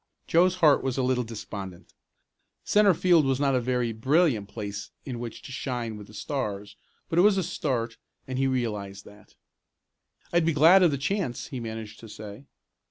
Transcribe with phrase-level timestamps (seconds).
[0.25, 1.93] Joe's heart was a little despondent.
[2.63, 6.75] Centre field was not a very brilliant place in which to shine with the Stars,
[7.07, 9.35] but it was a start and he realized that.
[10.33, 12.45] "I'd be glad of the chance," he managed to say.